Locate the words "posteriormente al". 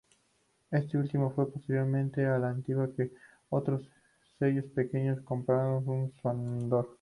1.51-2.63